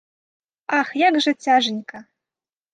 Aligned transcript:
Ах, 0.79 0.89
як 1.07 1.21
жа 1.27 1.31
цяжанька! 1.45 1.97